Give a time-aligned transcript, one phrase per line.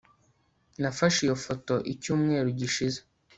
[0.81, 2.99] nafashe iyo foto icyumweru gishize